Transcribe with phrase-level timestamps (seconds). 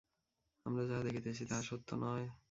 [0.65, 2.25] আমরা যাহা দেখিতেছি, তাহা সত্য নয়।